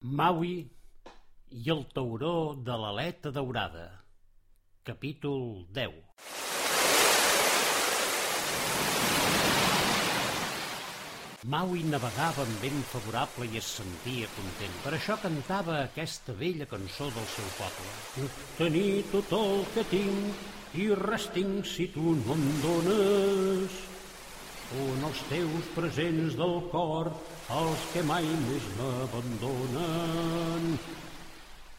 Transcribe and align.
Maui 0.00 0.54
i 1.52 1.70
el 1.72 1.82
tauró 1.92 2.54
de 2.64 2.72
l'aleta 2.72 3.30
daurada. 3.30 3.82
Capítol 4.82 5.66
10 5.76 5.92
Maui 11.44 11.84
navegava 11.84 12.46
amb 12.46 12.64
vent 12.64 12.80
favorable 12.94 13.50
i 13.52 13.60
es 13.60 13.68
sentia 13.76 14.32
content. 14.38 14.80
Per 14.86 14.94
això 14.96 15.18
cantava 15.20 15.76
aquesta 15.82 16.32
vella 16.32 16.64
cançó 16.72 17.12
del 17.12 17.28
seu 17.36 17.52
poble. 17.60 18.26
Tenir 18.56 19.04
tot 19.12 19.36
el 19.36 19.64
que 19.76 19.84
tinc 19.92 20.80
i 20.80 20.88
res 20.96 21.28
tinc 21.36 21.68
si 21.68 21.92
tu 21.92 22.16
no 22.24 22.40
em 22.40 22.50
dones. 22.64 23.89
Són 24.70 25.02
els 25.02 25.20
teus 25.26 25.64
presents 25.74 26.36
del 26.38 26.52
cor 26.70 27.08
els 27.50 27.80
que 27.90 28.02
mai 28.06 28.26
més 28.44 28.66
m'abandonen. 28.76 30.66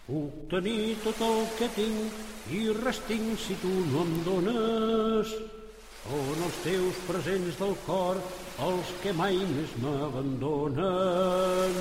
Puc 0.09 0.41
tenir 0.51 0.99
tot 1.05 1.21
el 1.23 1.39
que 1.55 1.69
tinc 1.77 2.51
i 2.51 2.59
res 2.81 2.99
tinc 3.07 3.39
si 3.39 3.55
tu 3.61 3.71
no 3.93 4.03
em 4.03 4.11
dones. 4.25 5.31
Són 6.01 6.43
els 6.49 6.57
teus 6.65 6.99
presents 7.07 7.55
del 7.63 7.75
cor 7.85 8.19
els 8.67 8.87
que 9.05 9.15
mai 9.15 9.39
més 9.55 9.71
m'abandonen. 9.85 11.73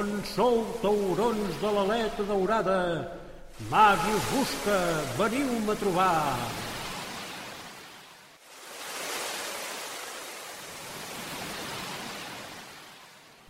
On 0.00 0.08
sou, 0.32 0.64
taurons 0.80 1.52
de 1.60 1.70
l'aleta 1.76 2.22
daurada? 2.32 2.80
Magui 3.68 4.12
us 4.16 4.26
busca, 4.32 4.78
veniu-me 5.20 5.72
a 5.76 5.80
trobar. 5.84 6.22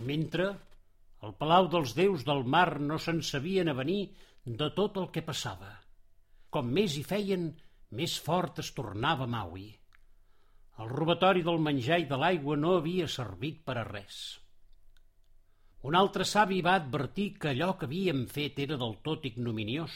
Mentre, 0.09 0.48
al 1.23 1.34
Palau 1.38 1.69
dels 1.73 1.95
Déus 1.98 2.24
del 2.27 2.43
Mar 2.55 2.80
no 2.80 2.98
se'n 2.98 3.20
sabien 3.27 3.70
avenir 3.70 4.01
de 4.45 4.69
tot 4.79 4.98
el 5.02 5.10
que 5.15 5.23
passava. 5.27 5.71
Com 6.51 6.73
més 6.79 6.96
hi 6.99 7.04
feien, 7.07 7.52
més 7.99 8.18
fort 8.26 8.59
es 8.63 8.73
tornava 8.76 9.29
Maui. 9.30 9.68
El 10.82 10.88
robatori 10.91 11.45
del 11.46 11.60
menjar 11.63 12.01
i 12.02 12.09
de 12.10 12.18
l'aigua 12.18 12.57
no 12.59 12.76
havia 12.79 13.09
servit 13.15 13.60
per 13.66 13.76
a 13.79 13.85
res. 13.88 14.21
Un 15.91 15.99
altre 15.99 16.24
savi 16.30 16.60
va 16.65 16.76
advertir 16.79 17.29
que 17.43 17.51
allò 17.52 17.73
que 17.79 17.88
havien 17.91 18.24
fet 18.30 18.59
era 18.65 18.79
del 18.80 18.96
tot 19.07 19.24
ignominiós 19.29 19.95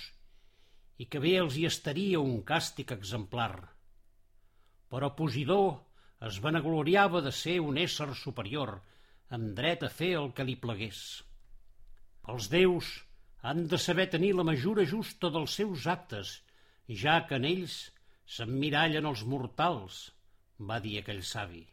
i 1.03 1.07
que 1.13 1.21
bé 1.23 1.37
els 1.41 1.57
hi 1.57 1.67
estaria 1.69 2.21
un 2.23 2.41
càstig 2.49 2.93
exemplar. 2.95 3.53
Però 4.91 5.13
Posidó 5.19 5.61
es 6.29 6.41
vanagloriava 6.43 7.23
de 7.25 7.33
ser 7.39 7.59
un 7.61 7.79
ésser 7.79 8.09
superior, 8.19 8.79
amb 9.35 9.55
dret 9.59 9.83
a 9.83 9.91
fer 9.91 10.13
el 10.21 10.31
que 10.37 10.47
li 10.47 10.57
plegués. 10.63 11.01
Els 12.31 12.49
déus 12.53 12.91
han 13.43 13.67
de 13.71 13.79
saber 13.79 14.09
tenir 14.11 14.33
la 14.35 14.47
mesura 14.47 14.85
justa 14.87 15.31
dels 15.35 15.55
seus 15.61 15.87
actes, 15.87 16.41
ja 17.03 17.21
que 17.29 17.39
en 17.39 17.47
ells 17.47 17.77
s'emmirallen 18.37 19.07
els 19.07 19.23
mortals, 19.33 20.01
va 20.59 20.79
dir 20.83 20.99
aquell 21.01 21.23
savi. 21.23 21.65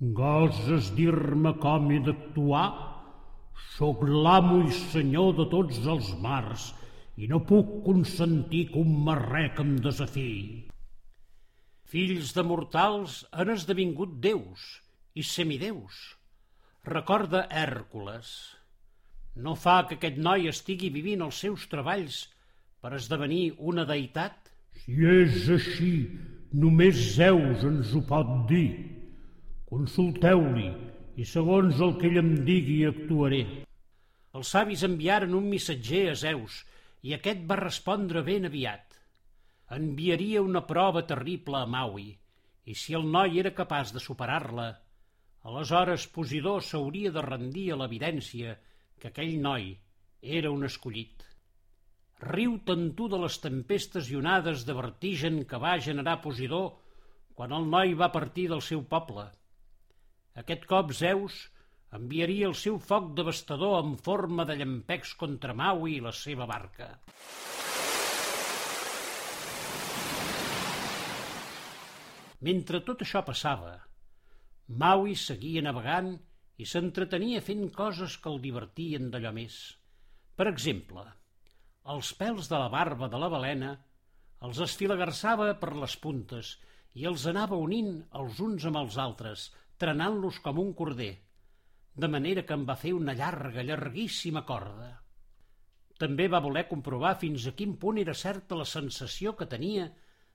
Goses 0.00 0.90
dir-me 0.96 1.52
com 1.60 1.90
he 1.92 2.00
d'actuar? 2.04 2.66
Sóc 3.76 4.04
l'amo 4.08 4.62
i 4.64 4.76
senyor 4.92 5.34
de 5.40 5.46
tots 5.52 5.80
els 5.94 6.12
mars 6.24 6.70
i 7.20 7.28
no 7.28 7.42
puc 7.44 7.82
consentir 7.84 8.66
que 8.70 8.80
un 8.80 8.94
marrec 9.08 9.60
em 9.60 9.74
desafiï. 9.84 10.64
Fills 11.90 12.32
de 12.36 12.44
mortals 12.46 13.20
han 13.32 13.52
esdevingut 13.52 14.16
déus 14.24 14.64
i 15.12 15.24
semideus. 15.26 16.00
Recorda 16.84 17.46
Hèrcules. 17.50 18.32
No 19.36 19.54
fa 19.54 19.84
que 19.88 19.98
aquest 20.00 20.18
noi 20.18 20.48
estigui 20.48 20.90
vivint 20.90 21.22
els 21.22 21.38
seus 21.44 21.68
treballs 21.70 22.24
per 22.80 22.94
esdevenir 22.96 23.54
una 23.58 23.84
deïtat? 23.88 24.52
Si 24.80 24.96
és 25.04 25.48
així, 25.52 25.94
Només 26.50 26.96
Zeus 27.14 27.62
ens 27.62 27.92
ho 27.94 28.00
pot 28.02 28.30
dir. 28.50 28.74
Consulteu-li 29.70 30.66
i 31.14 31.26
segons 31.32 31.78
el 31.86 31.92
que 32.00 32.08
ell 32.08 32.18
em 32.18 32.32
digui 32.48 32.80
actuaré. 32.88 33.44
Els 34.34 34.50
savis 34.50 34.82
enviaren 34.82 35.36
un 35.38 35.46
missatger 35.52 36.08
a 36.10 36.16
Zeus 36.18 36.56
i 37.06 37.14
aquest 37.14 37.44
va 37.46 37.60
respondre 37.60 38.24
ben 38.26 38.48
aviat. 38.50 38.98
Enviaria 39.78 40.42
una 40.42 40.64
prova 40.66 41.04
terrible 41.06 41.60
a 41.60 41.70
Maui 41.70 42.08
i 42.66 42.74
si 42.74 42.98
el 42.98 43.06
noi 43.06 43.38
era 43.38 43.54
capaç 43.54 43.94
de 43.94 44.02
superar-la, 44.02 44.72
aleshores 45.48 46.06
Posidó 46.12 46.58
s'hauria 46.60 47.12
de 47.14 47.22
rendir 47.24 47.70
a 47.72 47.78
l'evidència 47.80 48.56
que 49.00 49.08
aquell 49.08 49.36
noi 49.40 49.72
era 50.20 50.52
un 50.52 50.66
escollit. 50.68 51.24
Riu-te'n 52.20 52.90
tu 52.96 53.08
de 53.08 53.20
les 53.22 53.38
tempestes 53.40 54.10
i 54.12 54.18
onades 54.20 54.66
de 54.68 54.76
vertigen 54.76 55.44
que 55.48 55.60
va 55.62 55.78
generar 55.80 56.20
Posidó 56.20 56.64
quan 57.34 57.54
el 57.56 57.70
noi 57.72 57.94
va 57.96 58.12
partir 58.12 58.50
del 58.50 58.60
seu 58.60 58.84
poble. 58.84 59.30
Aquest 60.42 60.66
cop 60.68 60.92
Zeus 60.92 61.46
enviaria 61.96 62.46
el 62.50 62.54
seu 62.54 62.76
foc 62.78 63.14
devastador 63.16 63.80
en 63.80 63.96
forma 63.96 64.44
de 64.44 64.58
llampecs 64.60 65.14
contra 65.22 65.56
Maui 65.56 65.96
i 65.96 66.02
la 66.04 66.12
seva 66.12 66.46
barca. 66.46 66.92
Mentre 72.46 72.80
tot 72.84 73.02
això 73.04 73.24
passava, 73.24 73.72
Maui 74.70 75.16
seguia 75.18 75.62
navegant 75.66 76.12
i 76.62 76.66
s'entretenia 76.72 77.40
fent 77.42 77.64
coses 77.74 78.16
que 78.22 78.30
el 78.30 78.38
divertien 78.42 79.08
d'allò 79.10 79.32
més. 79.34 79.56
Per 80.38 80.46
exemple, 80.50 81.02
els 81.94 82.12
pèls 82.20 82.50
de 82.52 82.58
la 82.60 82.68
barba 82.72 83.08
de 83.10 83.18
la 83.18 83.30
balena 83.32 83.72
els 84.46 84.60
esfilagarçava 84.66 85.48
per 85.62 85.72
les 85.76 85.96
puntes 86.04 86.52
i 87.00 87.08
els 87.10 87.26
anava 87.32 87.58
unint 87.64 87.98
els 88.20 88.38
uns 88.46 88.68
amb 88.70 88.78
els 88.82 88.98
altres, 89.06 89.48
trenant-los 89.82 90.38
com 90.44 90.62
un 90.62 90.70
corder, 90.78 91.12
de 91.96 92.08
manera 92.14 92.46
que 92.46 92.54
em 92.54 92.62
va 92.68 92.78
fer 92.78 92.94
una 92.94 93.16
llarga, 93.18 93.66
llarguíssima 93.66 94.44
corda. 94.46 94.92
També 95.98 96.28
va 96.32 96.44
voler 96.46 96.68
comprovar 96.70 97.16
fins 97.20 97.48
a 97.50 97.56
quin 97.58 97.74
punt 97.80 97.98
era 98.00 98.14
certa 98.14 98.56
la 98.56 98.68
sensació 98.68 99.34
que 99.36 99.50
tenia 99.50 99.90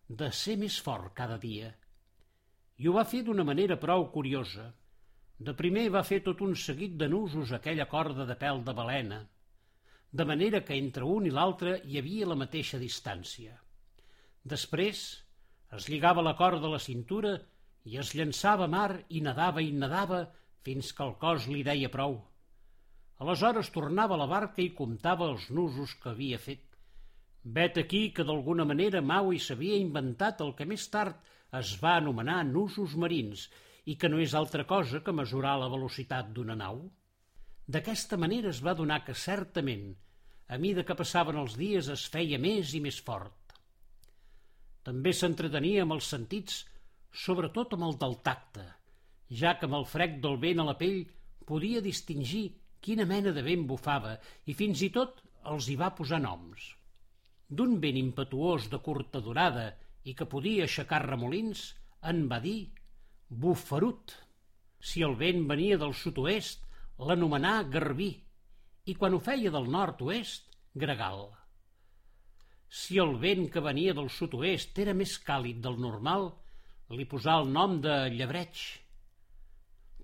de 0.07 0.31
ser 0.43 0.59
més 0.61 0.77
fort 0.89 1.15
cada 1.17 1.39
dia. 1.41 1.71
I 2.77 2.87
ho 2.87 2.93
va 2.95 3.05
fer 3.07 3.21
d'una 3.23 3.45
manera 3.47 3.77
prou 3.79 4.09
curiosa. 4.11 4.65
De 5.47 5.53
primer 5.55 5.85
va 5.93 6.03
fer 6.07 6.21
tot 6.25 6.41
un 6.43 6.55
seguit 6.59 6.95
de 6.99 7.07
nusos 7.11 7.51
aquella 7.55 7.87
corda 7.91 8.25
de 8.27 8.35
pèl 8.39 8.61
de 8.67 8.73
balena, 8.75 9.19
de 10.11 10.25
manera 10.27 10.61
que 10.67 10.75
entre 10.79 11.03
un 11.03 11.25
i 11.27 11.31
l'altre 11.37 11.79
hi 11.83 11.99
havia 11.99 12.27
la 12.31 12.37
mateixa 12.39 12.79
distància. 12.79 13.55
Després 14.53 15.01
es 15.77 15.89
lligava 15.91 16.23
la 16.23 16.35
corda 16.39 16.69
a 16.69 16.75
la 16.75 16.83
cintura 16.83 17.33
i 17.91 17.97
es 18.01 18.13
llançava 18.15 18.67
a 18.67 18.71
mar 18.71 19.01
i 19.09 19.21
nadava 19.25 19.63
i 19.63 19.73
nadava 19.83 20.21
fins 20.67 20.91
que 20.97 21.03
el 21.05 21.15
cos 21.21 21.47
li 21.51 21.63
deia 21.67 21.91
prou. 21.93 22.15
Aleshores 23.23 23.71
tornava 23.75 24.15
a 24.15 24.21
la 24.21 24.29
barca 24.31 24.61
i 24.63 24.73
comptava 24.77 25.27
els 25.31 25.49
nusos 25.49 25.95
que 26.01 26.11
havia 26.11 26.39
fet. 26.39 26.63
Vet 27.57 27.77
aquí 27.77 28.09
que 28.15 28.25
d'alguna 28.27 28.65
manera 28.65 29.03
Maui 29.05 29.39
s'havia 29.39 29.77
inventat 29.79 30.41
el 30.41 30.55
que 30.57 30.67
més 30.71 30.87
tard 30.95 31.19
es 31.59 31.75
va 31.81 31.95
anomenar 31.97 32.43
nusos 32.47 32.95
marins 32.99 33.47
i 33.85 33.95
que 34.01 34.09
no 34.09 34.19
és 34.21 34.33
altra 34.33 34.65
cosa 34.65 35.01
que 35.05 35.13
mesurar 35.13 35.55
la 35.61 35.69
velocitat 35.69 36.31
d'una 36.33 36.55
nau. 36.57 36.81
D'aquesta 37.67 38.17
manera 38.17 38.49
es 38.49 38.61
va 38.65 38.75
donar 38.77 39.03
que 39.05 39.13
certament 39.13 39.93
a 40.47 40.57
mida 40.61 40.83
que 40.85 40.97
passaven 40.97 41.39
els 41.41 41.55
dies 41.57 41.89
es 41.89 42.05
feia 42.13 42.37
més 42.41 42.73
i 42.77 42.81
més 42.81 42.99
fort. 43.01 43.55
També 44.85 45.13
s'entretenia 45.17 45.85
amb 45.85 45.95
els 45.95 46.09
sentits, 46.13 46.59
sobretot 47.25 47.73
amb 47.73 47.87
el 47.87 47.95
del 48.01 48.19
tacte, 48.25 48.65
ja 49.29 49.55
que 49.57 49.65
amb 49.65 49.79
el 49.79 49.87
frec 49.89 50.19
del 50.21 50.37
vent 50.41 50.61
a 50.61 50.67
la 50.67 50.77
pell 50.77 51.01
podia 51.49 51.81
distingir 51.81 52.45
quina 52.85 53.07
mena 53.09 53.33
de 53.33 53.41
vent 53.41 53.65
bufava 53.65 54.13
i 54.45 54.53
fins 54.53 54.83
i 54.85 54.91
tot 54.93 55.23
els 55.53 55.69
hi 55.69 55.77
va 55.79 55.93
posar 55.97 56.21
noms. 56.21 56.69
D'un 57.49 57.79
vent 57.81 57.97
impetuós 57.97 58.69
de 58.69 58.77
curta 58.85 59.21
durada 59.25 59.71
i 60.05 60.13
que 60.17 60.27
podia 60.29 60.65
aixecar 60.65 61.01
remolins, 61.05 61.71
en 62.05 62.25
va 62.31 62.39
dir 62.43 62.69
bufarut. 63.29 64.13
Si 64.79 65.01
el 65.05 65.15
vent 65.17 65.47
venia 65.49 65.79
del 65.81 65.95
sud-oest, 65.97 66.61
l'anomenà 67.01 67.57
garbí 67.73 68.11
i 68.85 68.93
quan 68.93 69.15
ho 69.17 69.19
feia 69.19 69.51
del 69.53 69.67
nord-oest, 69.73 70.51
gregal. 70.77 71.25
Si 72.69 72.99
el 73.01 73.15
vent 73.21 73.47
que 73.51 73.63
venia 73.65 73.95
del 73.97 74.11
sud-oest 74.13 74.77
era 74.83 74.93
més 74.93 75.15
càlid 75.25 75.61
del 75.63 75.79
normal, 75.81 76.29
li 76.93 77.05
posà 77.09 77.39
el 77.41 77.49
nom 77.49 77.79
de 77.81 77.95
llebreig. 78.13 78.61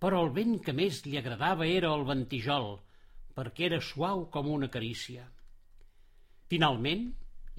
Però 0.01 0.24
el 0.25 0.31
vent 0.33 0.57
que 0.65 0.74
més 0.74 1.04
li 1.06 1.19
agradava 1.19 1.68
era 1.69 1.92
el 1.94 2.07
ventijol, 2.07 2.80
perquè 3.38 3.68
era 3.69 3.81
suau 3.86 4.25
com 4.33 4.50
una 4.50 4.69
carícia. 4.74 5.27
Finalment, 6.50 7.12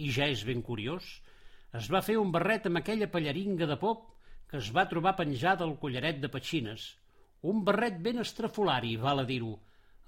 i 0.03 0.11
ja 0.11 0.27
és 0.33 0.43
ben 0.49 0.65
curiós, 0.67 1.07
es 1.79 1.89
va 1.93 2.03
fer 2.05 2.19
un 2.21 2.33
barret 2.33 2.67
amb 2.69 2.81
aquella 2.81 3.09
pallaringa 3.13 3.69
de 3.69 3.77
pop 3.81 4.09
que 4.51 4.59
es 4.61 4.69
va 4.77 4.89
trobar 4.89 5.15
penjada 5.17 5.65
al 5.65 5.79
collaret 5.83 6.19
de 6.21 6.29
petxines. 6.33 6.83
Un 7.49 7.63
barret 7.65 7.97
ben 8.07 8.21
estrafolari, 8.21 8.97
val 9.01 9.23
a 9.23 9.29
dir-ho, 9.29 9.55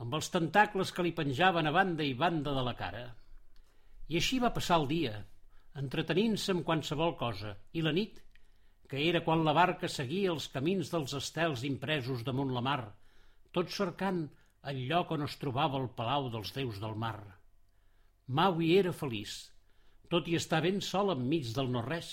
amb 0.04 0.16
els 0.18 0.28
tentacles 0.34 0.92
que 0.92 1.04
li 1.06 1.14
penjaven 1.16 1.70
a 1.70 1.72
banda 1.72 2.04
i 2.04 2.12
banda 2.24 2.52
de 2.52 2.64
la 2.66 2.74
cara. 2.76 3.06
I 4.12 4.20
així 4.20 4.38
va 4.42 4.52
passar 4.52 4.76
el 4.82 4.86
dia, 4.90 5.14
entretenint-se 5.80 6.52
amb 6.52 6.66
qualsevol 6.68 7.16
cosa, 7.16 7.54
i 7.72 7.80
la 7.86 7.94
nit, 7.96 8.20
que 8.90 9.00
era 9.08 9.24
quan 9.24 9.46
la 9.46 9.56
barca 9.56 9.88
seguia 9.88 10.34
els 10.34 10.50
camins 10.52 10.92
dels 10.92 11.16
estels 11.16 11.64
impresos 11.64 12.26
damunt 12.28 12.52
la 12.52 12.62
mar, 12.68 12.82
tot 13.56 13.72
cercant 13.72 14.26
el 14.70 14.84
lloc 14.90 15.16
on 15.16 15.24
es 15.24 15.40
trobava 15.40 15.80
el 15.80 15.88
palau 15.96 16.28
dels 16.34 16.52
déus 16.52 16.76
del 16.84 16.94
mar. 17.00 17.16
Maui 18.28 18.74
era 18.76 18.92
feliç, 18.92 19.38
tot 20.12 20.28
i 20.28 20.36
estar 20.38 20.60
ben 20.64 20.80
sol 20.84 21.12
enmig 21.14 21.50
del 21.56 21.70
no-res. 21.72 22.12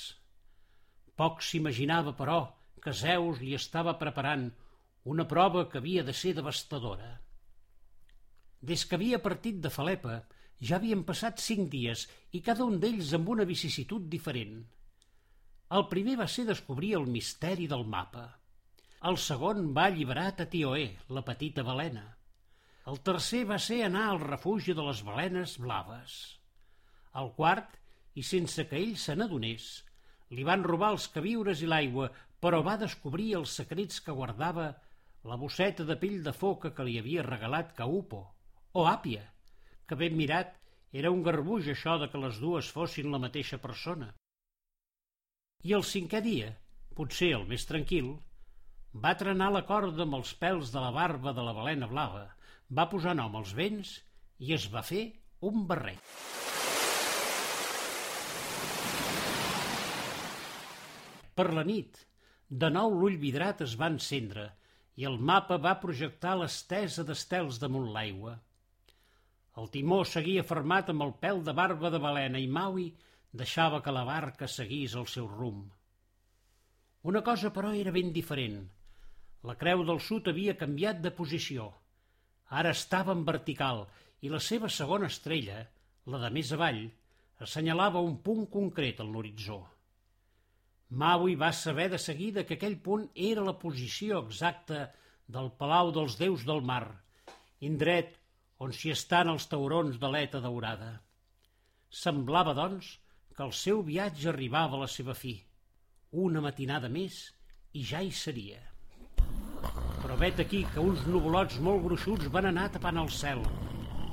Poc 1.19 1.41
s'imaginava, 1.45 2.15
però, 2.17 2.41
que 2.81 2.93
Zeus 2.97 3.41
li 3.41 3.53
estava 3.57 3.97
preparant 3.99 4.49
una 5.13 5.25
prova 5.27 5.67
que 5.69 5.79
havia 5.81 6.03
de 6.07 6.13
ser 6.13 6.33
devastadora. 6.37 7.11
Des 8.61 8.85
que 8.85 8.97
havia 8.97 9.21
partit 9.21 9.57
de 9.61 9.71
Falepa, 9.73 10.19
ja 10.61 10.77
havien 10.77 11.01
passat 11.05 11.41
cinc 11.41 11.71
dies 11.73 12.05
i 12.37 12.41
cada 12.45 12.65
un 12.65 12.77
d'ells 12.81 13.15
amb 13.17 13.31
una 13.33 13.47
vicisitud 13.49 14.05
diferent. 14.15 14.59
El 15.77 15.87
primer 15.93 16.17
va 16.19 16.27
ser 16.29 16.45
descobrir 16.49 16.93
el 16.99 17.07
misteri 17.09 17.67
del 17.71 17.85
mapa. 17.89 18.27
El 19.09 19.17
segon 19.17 19.71
va 19.77 19.87
alliberar 19.89 20.27
Tatioe, 20.37 20.83
la 21.17 21.23
petita 21.25 21.65
balena. 21.65 22.03
El 22.91 22.99
tercer 23.07 23.41
va 23.49 23.57
ser 23.61 23.79
anar 23.85 24.07
al 24.09 24.21
refugi 24.21 24.75
de 24.77 24.85
les 24.85 25.01
balenes 25.07 25.55
blaves. 25.63 26.17
El 27.21 27.31
quart, 27.37 27.80
i 28.15 28.23
sense 28.27 28.65
que 28.67 28.79
ell 28.79 28.95
se 28.99 29.15
n'adonés, 29.15 29.67
li 30.35 30.45
van 30.47 30.63
robar 30.67 30.91
els 30.95 31.07
queviures 31.13 31.61
i 31.63 31.69
l'aigua, 31.69 32.09
però 32.43 32.61
va 32.65 32.79
descobrir 32.81 33.33
els 33.39 33.53
secrets 33.59 33.99
que 34.03 34.15
guardava 34.17 34.71
la 35.29 35.37
bosseta 35.37 35.85
de 35.85 35.97
pell 36.01 36.21
de 36.25 36.33
foca 36.33 36.71
que 36.77 36.85
li 36.87 36.97
havia 36.99 37.25
regalat 37.27 37.75
Caupo, 37.77 38.23
o 38.73 38.87
Àpia, 38.89 39.21
que 39.87 39.97
ben 39.99 40.17
mirat 40.17 40.57
era 41.01 41.11
un 41.11 41.21
garbuix 41.23 41.69
això 41.71 41.97
de 42.01 42.09
que 42.11 42.21
les 42.23 42.39
dues 42.41 42.71
fossin 42.73 43.11
la 43.11 43.21
mateixa 43.21 43.61
persona. 43.61 44.09
I 45.63 45.75
el 45.77 45.85
cinquè 45.85 46.23
dia, 46.25 46.49
potser 46.97 47.31
el 47.37 47.45
més 47.47 47.67
tranquil, 47.69 48.15
va 49.05 49.15
trenar 49.19 49.51
la 49.53 49.63
corda 49.69 50.03
amb 50.07 50.17
els 50.19 50.33
pèls 50.41 50.73
de 50.73 50.83
la 50.83 50.91
barba 50.95 51.35
de 51.37 51.45
la 51.45 51.55
balena 51.55 51.87
blava, 51.91 52.25
va 52.71 52.89
posar 52.91 53.15
nom 53.15 53.37
als 53.39 53.53
vents 53.55 53.97
i 54.39 54.55
es 54.57 54.67
va 54.73 54.83
fer 54.83 55.05
un 55.51 55.67
barret. 55.67 56.30
Per 61.35 61.47
la 61.55 61.63
nit, 61.67 61.99
de 62.63 62.69
nou 62.69 62.95
l'ull 62.99 63.17
vidrat 63.19 63.61
es 63.65 63.77
va 63.79 63.89
encendre 63.93 64.49
i 64.99 65.05
el 65.07 65.17
mapa 65.31 65.57
va 65.65 65.79
projectar 65.83 66.33
l'estesa 66.37 67.05
d'estels 67.07 67.59
damunt 67.61 67.87
l'aigua. 67.95 68.33
El 69.61 69.69
timó 69.71 70.01
seguia 70.07 70.43
fermat 70.47 70.91
amb 70.91 71.05
el 71.05 71.13
pèl 71.23 71.41
de 71.47 71.53
barba 71.55 71.91
de 71.93 71.99
balena 72.03 72.39
i 72.39 72.47
Maui 72.47 72.89
deixava 73.41 73.79
que 73.85 73.93
la 73.95 74.03
barca 74.07 74.47
seguís 74.51 74.95
el 74.99 75.07
seu 75.07 75.27
rumb. 75.31 75.71
Una 77.11 77.23
cosa, 77.25 77.49
però, 77.55 77.71
era 77.73 77.91
ben 77.95 78.11
diferent. 78.13 78.61
La 79.47 79.55
creu 79.57 79.83
del 79.87 79.99
sud 80.05 80.27
havia 80.29 80.57
canviat 80.59 80.99
de 81.01 81.11
posició. 81.17 81.71
Ara 82.61 82.75
estava 82.75 83.15
en 83.15 83.23
vertical 83.25 83.85
i 84.21 84.29
la 84.29 84.39
seva 84.43 84.69
segona 84.69 85.07
estrella, 85.09 85.63
la 86.05 86.19
de 86.21 86.29
més 86.35 86.51
avall, 86.53 86.83
assenyalava 87.41 88.03
un 88.05 88.19
punt 88.25 88.45
concret 88.53 88.99
en 89.01 89.09
l'horitzó. 89.15 89.63
Maui 90.91 91.37
va 91.39 91.53
saber 91.55 91.87
de 91.91 91.97
seguida 91.97 92.43
que 92.43 92.57
aquell 92.57 92.75
punt 92.83 93.05
era 93.15 93.43
la 93.47 93.55
posició 93.59 94.19
exacta 94.25 94.89
del 95.31 95.47
Palau 95.59 95.91
dels 95.95 96.17
Déus 96.19 96.43
del 96.47 96.59
Mar, 96.67 96.83
indret 97.63 98.17
on 98.59 98.75
s'hi 98.75 98.91
estan 98.91 99.31
els 99.31 99.47
taurons 99.47 99.95
d'aleta 100.01 100.41
daurada. 100.43 100.91
Semblava, 102.01 102.53
doncs, 102.57 102.91
que 103.37 103.47
el 103.47 103.55
seu 103.55 103.79
viatge 103.87 104.27
arribava 104.33 104.75
a 104.77 104.83
la 104.83 104.91
seva 104.91 105.15
fi. 105.15 105.37
Una 106.11 106.43
matinada 106.43 106.91
més 106.91 107.23
i 107.71 107.85
ja 107.87 108.03
hi 108.03 108.11
seria. 108.11 108.59
Però 110.03 110.19
vet 110.19 110.43
aquí 110.43 110.65
que 110.73 110.83
uns 110.83 111.07
nuvolots 111.07 111.59
molt 111.63 111.85
gruixuts 111.87 112.27
van 112.35 112.51
anar 112.51 112.67
tapant 112.75 112.99
el 112.99 113.11
cel 113.15 113.43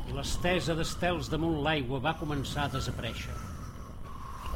i 0.09 0.15
l'estesa 0.17 0.79
d'estels 0.79 1.29
damunt 1.35 1.61
l'aigua 1.67 2.01
va 2.07 2.19
començar 2.23 2.69
a 2.69 2.77
desaparèixer. 2.79 3.48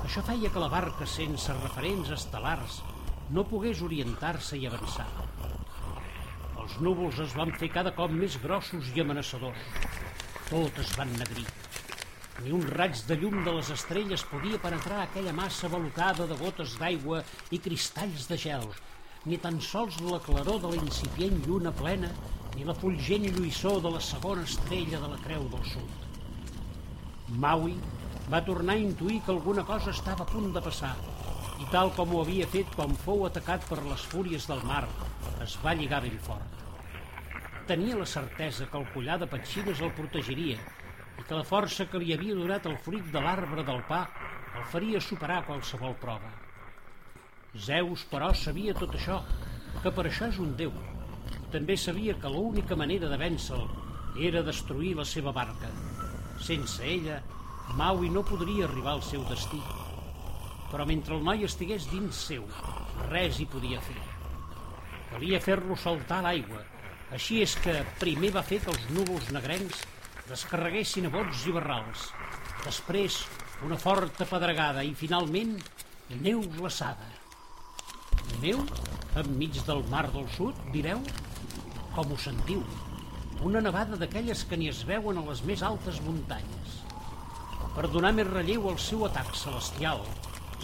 Això 0.02 0.22
feia 0.26 0.50
que 0.50 0.60
la 0.62 0.70
barca, 0.72 1.06
sense 1.06 1.54
referents 1.60 2.10
estel·lars, 2.14 2.80
no 3.30 3.44
pogués 3.48 3.82
orientar-se 3.86 4.58
i 4.58 4.66
avançar. 4.66 5.06
Els 6.62 6.74
núvols 6.84 7.20
es 7.24 7.34
van 7.38 7.52
fer 7.60 7.68
cada 7.74 7.92
cop 7.96 8.10
més 8.14 8.38
grossos 8.42 8.90
i 8.92 9.02
amenaçadors. 9.02 9.62
Tot 10.50 10.80
es 10.82 10.90
van 10.98 11.12
negrir. 11.20 11.46
Ni 12.42 12.52
un 12.56 12.66
raig 12.74 12.98
de 13.06 13.16
llum 13.20 13.38
de 13.46 13.54
les 13.54 13.70
estrelles 13.70 14.26
podia 14.26 14.60
penetrar 14.62 15.02
aquella 15.02 15.34
massa 15.38 15.70
valutada 15.70 16.26
de 16.26 16.38
gotes 16.42 16.74
d'aigua 16.80 17.22
i 17.54 17.60
cristalls 17.62 18.26
de 18.30 18.38
gel, 18.44 18.66
ni 19.24 19.38
tan 19.38 19.60
sols 19.62 20.00
la 20.02 20.20
claror 20.26 20.58
de 20.62 20.72
la 20.72 20.82
incipient 20.82 21.38
lluna 21.46 21.72
plena, 21.78 22.10
ni 22.56 22.66
la 22.68 22.74
fulgent 22.74 23.28
lluïssor 23.36 23.78
de 23.84 23.92
la 23.94 24.02
segona 24.02 24.42
estrella 24.48 25.00
de 25.04 25.12
la 25.14 25.20
creu 25.24 25.46
del 25.52 25.68
sud. 25.70 26.08
Maui 27.44 27.76
va 28.30 28.44
tornar 28.46 28.74
a 28.76 28.82
intuir 28.82 29.20
que 29.22 29.32
alguna 29.32 29.64
cosa 29.66 29.90
estava 29.90 30.22
a 30.24 30.30
punt 30.30 30.52
de 30.54 30.62
passar 30.62 30.94
i 31.62 31.66
tal 31.70 31.92
com 31.96 32.12
ho 32.14 32.20
havia 32.22 32.46
fet 32.50 32.70
quan 32.76 32.94
fou 33.04 33.24
atacat 33.26 33.64
per 33.68 33.80
les 33.84 34.04
fúries 34.12 34.46
del 34.50 34.62
mar, 34.66 34.84
es 35.44 35.56
va 35.62 35.74
lligar 35.78 36.00
ben 36.02 36.18
fort. 36.26 36.60
Tenia 37.68 37.98
la 37.98 38.06
certesa 38.06 38.66
que 38.70 38.78
el 38.78 38.88
collar 38.94 39.18
de 39.22 39.28
petxines 39.30 39.80
el 39.80 39.92
protegiria 39.98 40.58
i 41.18 41.22
que 41.28 41.38
la 41.38 41.46
força 41.46 41.86
que 41.90 42.00
li 42.02 42.14
havia 42.14 42.38
donat 42.38 42.66
el 42.66 42.78
fruit 42.86 43.06
de 43.14 43.22
l'arbre 43.22 43.66
del 43.66 43.82
pa 43.90 44.06
el 44.58 44.64
faria 44.72 45.00
superar 45.00 45.44
qualsevol 45.46 45.94
prova. 46.00 46.32
Zeus, 47.54 48.02
però, 48.10 48.32
sabia 48.34 48.74
tot 48.74 48.96
això, 48.96 49.20
que 49.82 49.92
per 49.92 50.06
això 50.08 50.28
és 50.32 50.40
un 50.42 50.56
déu. 50.56 50.72
També 51.52 51.76
sabia 51.76 52.16
que 52.18 52.30
l'única 52.32 52.76
manera 52.80 53.10
de 53.12 53.18
vèncer 53.20 53.60
era 54.28 54.42
destruir 54.44 54.94
la 54.96 55.04
seva 55.08 55.32
barca. 55.36 55.70
Sense 56.40 56.84
ella, 56.84 57.20
Maui 57.76 58.10
no 58.12 58.20
podria 58.26 58.66
arribar 58.66 58.96
al 58.96 59.04
seu 59.06 59.22
destí. 59.30 59.60
Però 60.72 60.84
mentre 60.88 61.16
el 61.16 61.24
noi 61.24 61.46
estigués 61.46 61.86
dins 61.88 62.18
seu, 62.28 62.44
res 63.08 63.40
hi 63.40 63.46
podia 63.48 63.80
fer. 63.84 64.00
Calia 65.12 65.40
fer-lo 65.44 65.76
saltar 65.76 66.22
l'aigua. 66.24 66.60
Així 67.12 67.42
és 67.44 67.54
que 67.64 67.74
primer 68.00 68.32
va 68.36 68.44
fer 68.44 68.60
que 68.64 68.72
els 68.72 68.84
núvols 68.96 69.32
negrencs 69.36 69.82
descarreguessin 70.28 71.08
a 71.08 71.12
bots 71.12 71.46
i 71.48 71.52
barrals. 71.56 72.06
Després, 72.64 73.18
una 73.66 73.76
forta 73.80 74.28
pedregada 74.28 74.84
i, 74.84 74.94
finalment, 74.96 75.58
neu 76.22 76.44
glaçada. 76.56 77.08
Neu? 78.40 78.62
Enmig 79.20 79.60
del 79.66 79.82
mar 79.92 80.06
del 80.12 80.28
sud, 80.36 80.56
direu? 80.72 81.02
Com 81.96 82.12
ho 82.12 82.18
sentiu? 82.20 82.62
Una 83.44 83.60
nevada 83.60 83.98
d'aquelles 84.00 84.44
que 84.48 84.56
ni 84.56 84.70
es 84.72 84.84
veuen 84.88 85.18
a 85.18 85.26
les 85.26 85.42
més 85.44 85.64
altes 85.66 86.00
muntanyes. 86.04 86.61
Per 87.72 87.86
donar 87.88 88.10
més 88.12 88.28
relleu 88.28 88.66
al 88.68 88.76
seu 88.84 89.06
atac 89.06 89.30
celestial, 89.40 90.02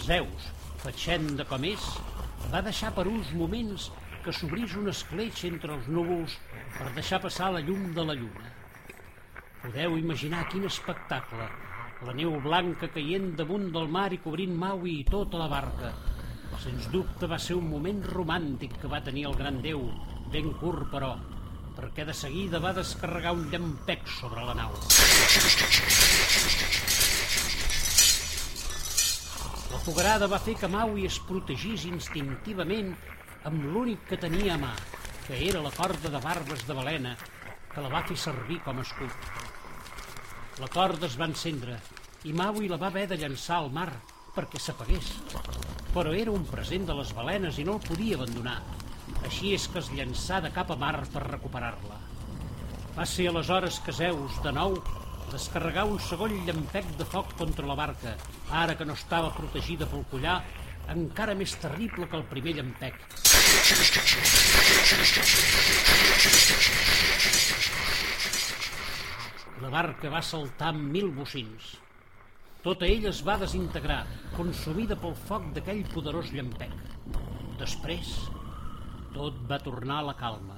Zeus, 0.05 0.49
fatxent 0.83 1.31
de 1.39 1.45
com 1.49 1.63
és, 1.65 1.85
va 2.51 2.61
deixar 2.65 2.91
per 2.93 3.07
uns 3.09 3.31
moments 3.33 3.87
que 4.21 4.33
s'obrís 4.35 4.75
un 4.77 4.91
escletx 4.91 5.47
entre 5.49 5.73
els 5.73 5.87
núvols 5.89 6.35
per 6.75 6.91
deixar 6.97 7.19
passar 7.23 7.49
la 7.55 7.63
llum 7.65 7.87
de 7.95 8.05
la 8.05 8.15
lluna. 8.19 8.51
Podeu 9.63 9.97
imaginar 9.97 10.45
quin 10.51 10.69
espectacle, 10.69 11.49
la 12.05 12.15
neu 12.19 12.37
blanca 12.45 12.91
caient 12.93 13.33
damunt 13.41 13.71
del 13.73 13.89
mar 13.97 14.11
i 14.13 14.21
cobrint 14.21 14.53
Maui 14.61 14.99
i 14.99 15.07
tota 15.09 15.41
la 15.41 15.49
barca. 15.51 15.89
Sens 16.61 16.91
dubte 16.93 17.27
va 17.31 17.41
ser 17.41 17.57
un 17.57 17.73
moment 17.73 18.05
romàntic 18.13 18.77
que 18.83 18.93
va 18.93 19.01
tenir 19.09 19.25
el 19.31 19.35
gran 19.41 19.59
déu, 19.65 19.81
ben 20.29 20.53
curt 20.61 20.93
però, 20.93 21.15
perquè 21.79 22.03
de 22.03 22.13
seguida 22.13 22.59
va 22.59 22.73
descarregar 22.75 23.31
un 23.31 23.45
llampec 23.51 24.01
sobre 24.11 24.43
la 24.43 24.55
nau. 24.57 24.73
La 29.69 29.79
fogarada 29.85 30.27
va 30.27 30.41
fer 30.43 30.57
que 30.59 30.67
Maui 30.67 31.07
es 31.07 31.21
protegís 31.29 31.85
instintivament 31.87 32.91
amb 33.47 33.63
l'únic 33.71 34.03
que 34.09 34.19
tenia 34.19 34.57
a 34.57 34.59
mà, 34.59 34.73
que 35.23 35.39
era 35.47 35.61
la 35.63 35.71
corda 35.71 36.11
de 36.11 36.19
barbes 36.25 36.65
de 36.67 36.75
balena, 36.75 37.15
que 37.71 37.85
la 37.85 37.93
va 37.93 38.03
fer 38.09 38.17
servir 38.19 38.59
com 38.65 38.81
a 38.81 38.83
escut. 38.83 39.31
La 40.59 40.67
corda 40.73 41.07
es 41.07 41.15
va 41.15 41.29
encendre 41.31 41.79
i 42.27 42.35
Maui 42.35 42.67
la 42.67 42.81
va 42.81 42.89
haver 42.91 43.05
de 43.07 43.21
llançar 43.21 43.61
al 43.61 43.71
mar 43.71 43.87
perquè 44.35 44.59
s'apagués. 44.59 45.13
Però 45.95 46.11
era 46.11 46.35
un 46.35 46.43
present 46.49 46.91
de 46.91 46.99
les 46.99 47.15
balenes 47.15 47.55
i 47.57 47.63
no 47.63 47.79
el 47.79 47.87
podia 47.87 48.19
abandonar. 48.19 48.59
Així 49.27 49.53
és 49.55 49.67
que 49.71 49.81
es 49.81 49.91
llançà 49.95 50.39
de 50.43 50.51
cap 50.55 50.71
a 50.71 50.77
mar 50.79 50.95
per 51.13 51.25
recuperar-la. 51.25 51.99
Va 52.95 53.05
ser 53.05 53.27
aleshores 53.29 53.79
que 53.85 53.95
Zeus, 53.95 54.39
de 54.43 54.51
nou, 54.55 54.77
descarregar 55.31 55.85
un 55.87 55.99
segon 56.01 56.33
llampec 56.47 56.87
de 56.97 57.05
foc 57.05 57.35
contra 57.37 57.67
la 57.67 57.77
barca, 57.77 58.15
ara 58.61 58.75
que 58.75 58.87
no 58.87 58.95
estava 58.97 59.29
protegida 59.35 59.87
pel 59.89 60.07
collar, 60.11 60.39
encara 60.89 61.35
més 61.37 61.53
terrible 61.61 62.07
que 62.09 62.17
el 62.17 62.25
primer 62.31 62.55
llampec. 62.57 62.97
La 69.59 69.69
barca 69.75 70.09
va 70.09 70.23
saltar 70.23 70.73
amb 70.73 70.89
mil 70.95 71.11
bocins. 71.13 71.75
Tota 72.63 72.87
ella 72.87 73.11
es 73.13 73.21
va 73.27 73.37
desintegrar, 73.39 74.01
consumida 74.35 74.97
pel 74.99 75.15
foc 75.27 75.45
d'aquell 75.55 75.85
poderós 75.93 76.33
llampec. 76.35 76.73
Després, 77.59 78.15
tot 79.13 79.37
va 79.49 79.57
tornar 79.65 79.99
a 80.01 80.05
la 80.09 80.13
calma. 80.19 80.57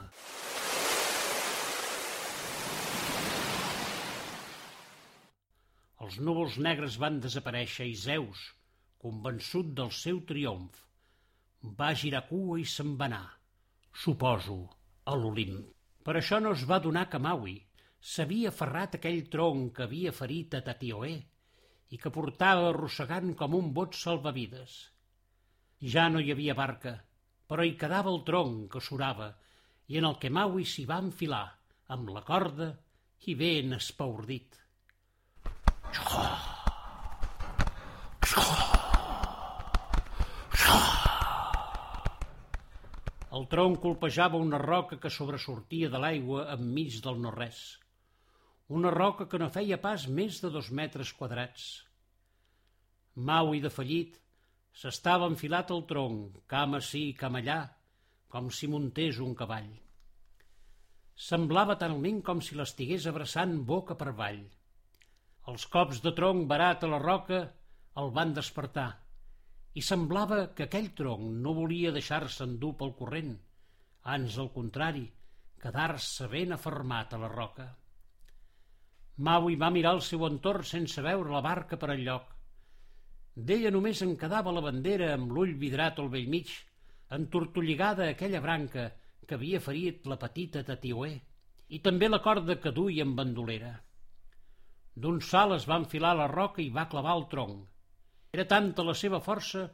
Els 6.06 6.18
núvols 6.28 6.58
negres 6.66 6.98
van 7.02 7.20
desaparèixer 7.24 7.88
i 7.88 7.98
Zeus, 8.04 8.40
convençut 9.04 9.70
del 9.78 9.92
seu 9.98 10.20
triomf, 10.32 10.80
va 11.82 11.92
girar 12.04 12.24
cua 12.30 12.58
i 12.60 12.66
se'n 12.66 12.96
va 13.02 13.08
anar, 13.12 13.28
suposo, 14.06 14.58
a 15.06 15.16
l'Olimp. 15.16 15.62
Per 16.04 16.16
això 16.18 16.40
no 16.42 16.56
es 16.58 16.66
va 16.72 16.82
donar 16.84 17.06
que 17.12 17.22
Maui 17.22 17.60
s'havia 18.14 18.50
aferrat 18.50 18.98
aquell 18.98 19.22
tronc 19.36 19.76
que 19.78 19.86
havia 19.86 20.14
ferit 20.18 20.58
a 20.58 20.64
Tatioé 20.66 21.14
i 21.94 22.02
que 22.02 22.14
portava 22.18 22.68
arrossegant 22.72 23.36
com 23.38 23.56
un 23.60 23.72
bot 23.78 23.96
salvavides. 24.00 24.76
Ja 25.94 26.10
no 26.10 26.22
hi 26.22 26.34
havia 26.34 26.58
barca, 26.58 26.98
però 27.52 27.66
hi 27.68 27.74
quedava 27.76 28.08
el 28.16 28.22
tronc 28.24 28.70
que 28.72 28.80
surava 28.80 29.26
i 29.92 29.98
en 30.00 30.06
el 30.08 30.14
que 30.22 30.30
Maui 30.32 30.64
s'hi 30.64 30.86
va 30.88 31.02
enfilar 31.04 31.44
amb 31.92 32.14
la 32.16 32.22
corda 32.24 32.70
i 33.28 33.34
ben 33.36 33.76
espaordit. 33.76 34.56
El 43.36 43.46
tronc 43.52 43.84
colpejava 43.84 44.40
una 44.40 44.64
roca 44.64 45.02
que 45.04 45.12
sobresortia 45.12 45.92
de 45.92 46.00
l'aigua 46.00 46.48
enmig 46.56 47.02
del 47.04 47.20
no-res. 47.20 47.62
Una 48.80 48.96
roca 48.96 49.28
que 49.28 49.44
no 49.44 49.52
feia 49.52 49.84
pas 49.90 50.08
més 50.08 50.40
de 50.40 50.56
dos 50.56 50.72
metres 50.72 51.12
quadrats. 51.20 51.68
Mau 53.16 53.52
i 53.52 53.60
defallit, 53.60 54.22
s'estava 54.80 55.28
enfilat 55.32 55.72
al 55.72 55.84
tronc, 55.90 56.42
cam 56.48 56.78
ací, 56.80 57.04
cam 57.18 57.38
allà, 57.40 57.60
com 58.32 58.50
si 58.50 58.70
muntés 58.72 59.20
un 59.20 59.36
cavall. 59.36 59.70
Semblava 61.28 61.78
talment 61.82 62.22
com 62.28 62.40
si 62.42 62.56
l'estigués 62.56 63.06
abraçant 63.12 63.58
boca 63.72 63.98
per 64.00 64.10
avall. 64.14 64.42
Els 65.52 65.66
cops 65.76 66.00
de 66.06 66.14
tronc 66.18 66.48
barat 66.48 66.84
a 66.84 66.90
la 66.94 67.02
roca 67.04 67.42
el 68.02 68.12
van 68.16 68.34
despertar 68.34 68.90
i 69.80 69.82
semblava 69.88 70.40
que 70.56 70.68
aquell 70.68 70.90
tronc 70.98 71.28
no 71.44 71.54
volia 71.58 71.94
deixar-se 71.96 72.44
endur 72.48 72.74
pel 72.80 72.96
corrent, 73.00 73.36
ans 74.16 74.38
al 74.44 74.50
contrari, 74.56 75.06
quedar-se 75.64 76.28
ben 76.32 76.56
afermat 76.56 77.14
a 77.14 77.22
la 77.22 77.30
roca. 77.32 77.68
Maui 79.28 79.56
va 79.64 79.70
mirar 79.70 79.94
el 79.96 80.02
seu 80.08 80.26
entorn 80.28 80.66
sense 80.68 81.04
veure 81.06 81.32
la 81.32 81.44
barca 81.46 81.78
per 81.78 81.92
enlloc. 81.94 82.26
D'ella 83.48 83.72
només 83.74 84.02
en 84.06 84.12
quedava 84.22 84.52
la 84.54 84.62
bandera 84.62 85.14
amb 85.16 85.32
l'ull 85.34 85.54
vidrat 85.62 86.00
al 86.02 86.10
vell 86.14 86.28
mig, 86.30 86.50
entortolligada 87.18 88.10
aquella 88.10 88.42
branca 88.44 88.90
que 89.28 89.38
havia 89.38 89.62
ferit 89.64 90.06
la 90.12 90.18
petita 90.22 90.62
Tatiué, 90.68 91.14
i 91.76 91.80
també 91.80 92.10
la 92.10 92.20
corda 92.22 92.60
que 92.62 92.74
duia 92.76 93.06
amb 93.08 93.18
bandolera. 93.18 93.72
D'un 94.94 95.22
salt 95.24 95.56
es 95.58 95.66
va 95.72 95.80
enfilar 95.82 96.14
la 96.20 96.28
roca 96.32 96.62
i 96.62 96.70
va 96.78 96.90
clavar 96.92 97.16
el 97.18 97.26
tronc. 97.32 97.64
Era 98.36 98.48
tanta 98.54 98.86
la 98.88 98.96
seva 99.02 99.22
força 99.24 99.66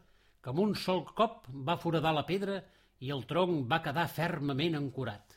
que 0.42 0.54
amb 0.54 0.64
un 0.64 0.76
sol 0.86 1.04
cop 1.18 1.50
va 1.70 1.80
foradar 1.82 2.14
la 2.16 2.26
pedra 2.30 2.62
i 3.04 3.12
el 3.14 3.26
tronc 3.30 3.66
va 3.72 3.84
quedar 3.86 4.08
fermament 4.14 4.78
ancorat. 4.80 5.36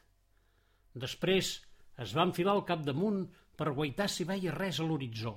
Després 0.95 1.55
es 2.05 2.15
va 2.17 2.29
enfilar 2.29 2.55
al 2.55 2.67
capdamunt 2.69 3.25
per 3.57 3.75
guaitar 3.77 4.09
si 4.09 4.29
veia 4.29 4.55
res 4.55 4.79
a 4.81 4.87
l'horitzó. 4.87 5.35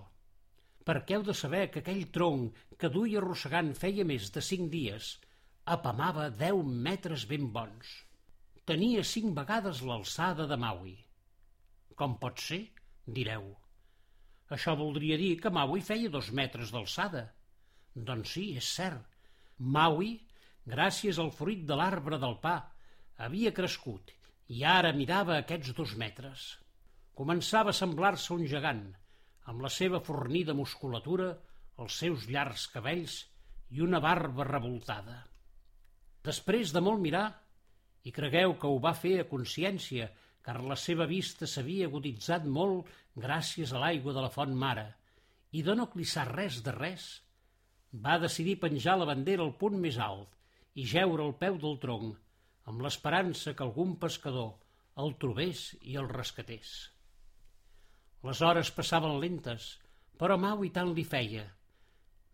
Perquè 0.88 1.18
heu 1.18 1.24
de 1.28 1.36
saber 1.40 1.68
que 1.72 1.82
aquell 1.84 2.06
tronc 2.16 2.58
que 2.80 2.92
duia 2.92 3.20
arrossegant 3.22 3.72
feia 3.80 4.06
més 4.08 4.30
de 4.36 4.44
cinc 4.44 4.72
dies 4.72 5.14
apamava 5.76 6.30
deu 6.30 6.64
metres 6.88 7.24
ben 7.30 7.48
bons. 7.56 7.92
Tenia 8.68 9.04
cinc 9.08 9.36
vegades 9.38 9.82
l'alçada 9.88 10.48
de 10.48 10.58
Maui. 10.60 10.96
Com 11.96 12.18
pot 12.20 12.42
ser? 12.44 12.62
Direu. 13.20 13.46
Això 14.56 14.76
voldria 14.80 15.18
dir 15.20 15.38
que 15.44 15.52
Maui 15.58 15.82
feia 15.82 16.12
dos 16.12 16.32
metres 16.40 16.72
d'alçada. 16.76 17.24
Doncs 17.96 18.36
sí, 18.36 18.46
és 18.60 18.68
cert. 18.76 19.08
Maui, 19.78 20.18
gràcies 20.68 21.20
al 21.20 21.32
fruit 21.32 21.64
de 21.70 21.78
l'arbre 21.80 22.20
del 22.20 22.36
pa, 22.44 22.58
havia 23.18 23.54
crescut 23.56 24.12
i 24.52 24.64
ara 24.68 24.92
mirava 24.98 25.38
aquests 25.38 25.72
dos 25.78 25.96
metres. 26.00 26.48
Començava 27.20 27.72
a 27.72 27.78
semblar-se 27.78 28.34
un 28.36 28.46
gegant, 28.50 28.84
amb 29.52 29.64
la 29.66 29.72
seva 29.74 30.00
fornida 30.04 30.56
musculatura, 30.56 31.34
els 31.84 32.00
seus 32.00 32.28
llargs 32.30 32.68
cabells 32.74 33.20
i 33.74 33.82
una 33.82 34.00
barba 34.04 34.46
revoltada. 34.48 35.18
Després 36.24 36.72
de 36.72 36.82
molt 36.84 37.02
mirar, 37.04 37.26
i 38.04 38.12
cregueu 38.12 38.56
que 38.60 38.70
ho 38.70 38.80
va 38.84 38.94
fer 38.96 39.18
a 39.20 39.28
consciència, 39.28 40.10
car 40.44 40.60
la 40.62 40.78
seva 40.80 41.08
vista 41.10 41.48
s'havia 41.48 41.88
aguditzat 41.90 42.46
molt 42.58 42.90
gràcies 43.26 43.72
a 43.72 43.82
l'aigua 43.84 44.16
de 44.16 44.24
la 44.24 44.32
font 44.32 44.56
mare, 44.66 44.88
i 45.52 45.64
de 45.64 45.76
no 45.76 45.90
clissar 45.92 46.28
res 46.32 46.62
de 46.66 46.74
res, 46.76 47.08
va 48.06 48.20
decidir 48.20 48.60
penjar 48.62 48.98
la 49.00 49.08
bandera 49.10 49.44
al 49.46 49.54
punt 49.60 49.78
més 49.80 50.00
alt 50.02 50.34
i 50.82 50.88
jeure 50.90 51.24
al 51.24 51.36
peu 51.44 51.60
del 51.62 51.78
tronc, 51.84 52.18
amb 52.72 52.82
l'esperança 52.82 53.54
que 53.54 53.66
algun 53.68 53.96
pescador 54.02 54.54
el 55.04 55.16
trobés 55.22 55.70
i 55.82 55.98
el 56.02 56.10
rescatés. 56.10 56.93
Les 58.24 58.42
hores 58.42 58.72
passaven 58.72 59.18
lentes, 59.22 59.68
però 60.20 60.38
Mau 60.40 60.64
i 60.64 60.72
tant 60.76 60.94
li 60.96 61.04
feia. 61.04 61.44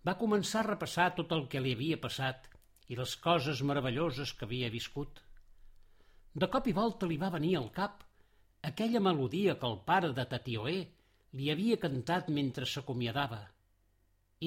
Va 0.05 0.17
començar 0.19 0.63
a 0.63 0.69
repassar 0.69 1.09
tot 1.17 1.33
el 1.35 1.47
que 1.51 1.61
li 1.63 1.73
havia 1.77 1.99
passat 2.01 2.47
i 2.89 2.97
les 2.99 3.15
coses 3.23 3.61
meravelloses 3.61 4.33
que 4.33 4.45
havia 4.47 4.71
viscut. 4.73 5.21
De 6.33 6.47
cop 6.47 6.67
i 6.69 6.75
volta 6.77 7.09
li 7.09 7.17
va 7.17 7.33
venir 7.33 7.55
al 7.57 7.69
cap 7.75 8.03
aquella 8.71 9.01
melodia 9.01 9.57
que 9.59 9.69
el 9.69 9.79
pare 9.91 10.13
de 10.13 10.25
Tatioé 10.33 10.79
li 11.39 11.49
havia 11.51 11.77
cantat 11.85 12.29
mentre 12.39 12.69
s'acomiadava– 12.69 13.45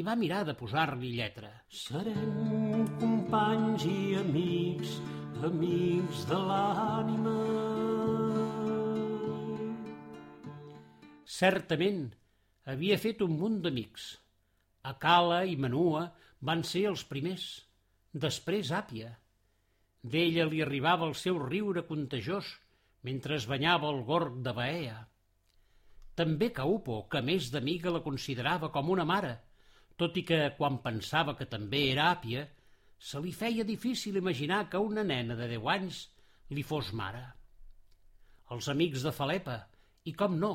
i 0.00 0.02
va 0.04 0.14
mirar 0.16 0.44
de 0.48 0.54
posar-li 0.56 1.10
lletra. 1.16 1.50
Serem 1.68 2.86
companys 3.02 3.84
i 3.90 4.14
amics, 4.22 4.96
amics 5.50 6.24
de 6.30 6.40
l'ànima. 6.48 7.71
Certament, 11.32 12.02
havia 12.68 12.98
fet 13.00 13.22
un 13.24 13.36
munt 13.40 13.60
d'amics. 13.64 14.08
A 14.90 14.92
Cala 15.04 15.42
i 15.48 15.54
Manua 15.64 16.02
van 16.48 16.64
ser 16.70 16.82
els 16.90 17.04
primers, 17.08 17.44
després 18.24 18.72
Àpia. 18.78 19.12
D'ella 20.02 20.44
li 20.50 20.60
arribava 20.64 21.06
el 21.08 21.14
seu 21.20 21.38
riure 21.40 21.86
contagiós 21.88 22.50
mentre 23.08 23.38
es 23.38 23.46
banyava 23.50 23.88
el 23.94 24.02
gorg 24.08 24.42
de 24.44 24.52
Baea. 24.58 24.98
També 26.20 26.50
Caupo, 26.58 26.98
que 27.08 27.22
més 27.24 27.48
d'amiga 27.54 27.94
la 27.94 28.02
considerava 28.04 28.68
com 28.74 28.90
una 28.92 29.06
mare, 29.08 29.32
tot 29.96 30.18
i 30.20 30.26
que, 30.28 30.40
quan 30.58 30.82
pensava 30.84 31.36
que 31.38 31.48
també 31.54 31.86
era 31.92 32.10
àpia, 32.10 32.44
se 32.98 33.22
li 33.24 33.32
feia 33.32 33.64
difícil 33.64 34.18
imaginar 34.20 34.66
que 34.68 34.82
una 34.90 35.06
nena 35.06 35.38
de 35.38 35.48
10 35.54 35.70
anys 35.76 36.02
li 36.52 36.66
fos 36.66 36.92
mare. 36.92 37.24
Els 38.52 38.68
amics 38.68 39.06
de 39.06 39.14
Falepa, 39.16 39.56
i 40.04 40.12
com 40.18 40.36
no, 40.38 40.52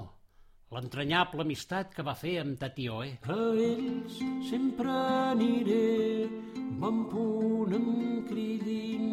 l'entranyable 0.75 1.45
amistat 1.45 1.95
que 1.95 2.05
va 2.05 2.15
fer 2.17 2.37
amb 2.41 2.59
Tatioe. 2.59 3.13
A 3.29 3.39
ells 3.67 4.19
sempre 4.49 4.91
aniré, 5.31 6.27
bon 6.83 7.03
punt 7.11 7.75
em 7.79 7.89
cridin. 8.27 9.09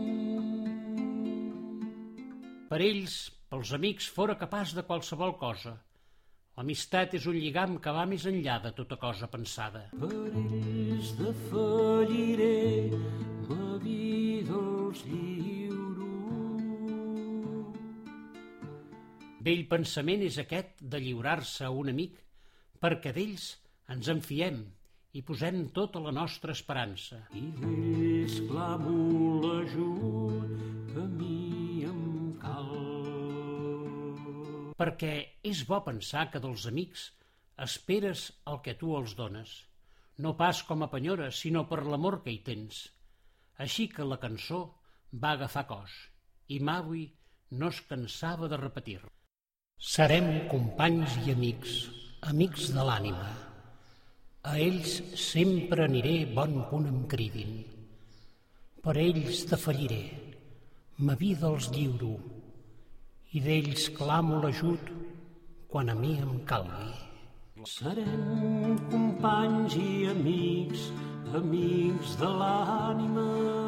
Per 2.68 2.80
ells, 2.82 3.18
pels 3.50 3.74
amics, 3.76 4.10
fora 4.10 4.38
capaç 4.40 4.74
de 4.74 4.86
qualsevol 4.86 5.36
cosa– 5.40 5.76
L'amistat 6.54 7.14
és 7.18 7.24
un 7.26 7.34
lligam 7.34 7.72
que 7.84 7.92
va 7.94 8.04
més 8.06 8.24
enllà 8.30 8.60
de 8.62 8.70
tota 8.78 8.96
cosa 9.04 9.26
pensada. 9.30 9.80
Per 9.98 10.10
ells 10.40 11.08
defalliré, 11.18 12.50
Vell 19.44 19.66
pensament 19.70 20.24
és 20.24 20.38
aquest 20.40 20.80
de 20.80 21.00
lliurar-se 21.04 21.66
a 21.66 21.72
un 21.82 21.92
amic, 21.92 22.16
perquè 22.80 23.12
d'ells 23.16 23.50
ens 23.94 24.08
enfiem 24.12 24.62
i 25.14 25.22
posem 25.22 25.66
tota 25.76 26.00
la 26.02 26.14
nostra 26.14 26.56
esperança. 26.56 27.20
I 27.36 27.46
d'ells 27.60 28.40
clamo 28.48 28.96
l'ajut 29.44 30.54
que 30.94 31.08
mi 31.18 31.34
perquè 34.80 35.12
és 35.46 35.62
bo 35.68 35.78
pensar 35.86 36.24
que 36.32 36.40
dels 36.42 36.66
amics 36.70 37.06
esperes 37.66 38.24
el 38.50 38.60
que 38.64 38.74
tu 38.80 38.94
els 38.98 39.14
dones, 39.18 39.52
no 40.18 40.34
pas 40.40 40.62
com 40.68 40.82
a 40.82 40.90
penyora, 40.90 41.30
sinó 41.30 41.64
per 41.70 41.84
l'amor 41.86 42.20
que 42.24 42.34
hi 42.34 42.40
tens. 42.48 42.80
Així 43.64 43.86
que 43.88 44.06
la 44.08 44.18
cançó 44.24 44.60
va 45.22 45.34
agafar 45.36 45.66
cos, 45.70 45.94
i 46.50 46.58
Maui 46.58 47.06
no 47.54 47.70
es 47.70 47.80
cansava 47.90 48.50
de 48.50 48.58
repetir. 48.58 48.98
Serem 49.82 50.48
companys 50.48 51.16
i 51.26 51.32
amics, 51.32 51.72
amics 52.30 52.68
de 52.74 52.82
l'ànima. 52.86 53.30
A 54.46 54.54
ells 54.58 55.00
sempre 55.18 55.84
aniré 55.84 56.14
bon 56.36 56.62
punt 56.70 56.86
em 56.86 57.00
cridin. 57.10 57.58
Per 58.84 58.94
ells 58.96 59.44
defalliré, 59.50 60.04
ma 60.98 61.16
vida 61.18 61.50
els 61.50 61.68
lliuro, 61.74 62.14
i 63.34 63.42
d'ells 63.42 63.90
clamo 63.98 64.40
l'ajut 64.44 64.94
quan 65.68 65.90
a 65.90 65.98
mi 65.98 66.14
em 66.22 66.38
calgui. 66.46 66.94
Serem 67.66 68.78
companys 68.90 69.74
i 69.74 70.06
amics, 70.14 70.90
amics 71.34 72.16
de 72.22 72.30
l'ànima. 72.40 73.63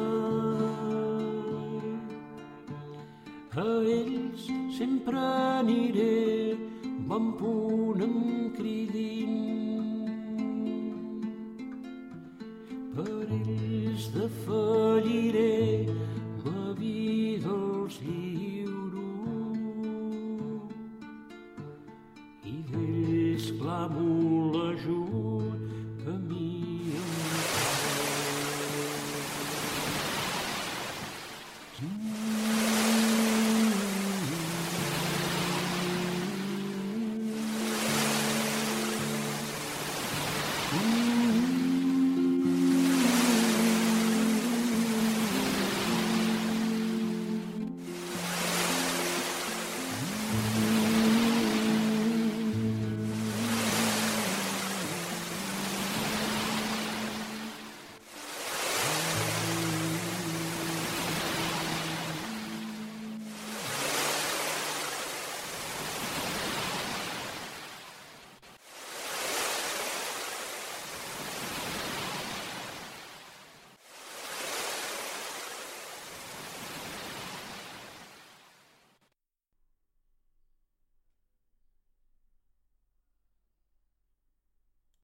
A 3.57 3.63
ells 3.89 4.43
sempre 4.77 5.17
aniré, 5.17 6.55
bon 7.09 7.31
punt 7.39 8.03
em 8.05 8.17
cridin. 8.53 9.31
Per 12.97 13.15
ells 13.37 14.05
defalliré, 14.13 15.89
ma 16.43 16.75
vida 16.77 17.55
els 17.55 17.97
lliuro. 18.05 19.09
I 22.53 22.55
d'ells 22.69 23.49
clamo 23.57 24.11
l'ajut 24.53 25.36